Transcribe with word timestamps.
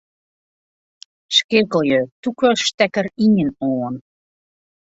Skeakelje 1.35 2.01
tûke 2.21 2.49
stekker 2.67 3.05
ien 3.35 3.49
oan. 3.69 3.95